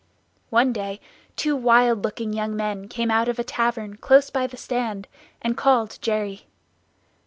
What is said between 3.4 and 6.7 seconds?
tavern close by the stand, and called Jerry.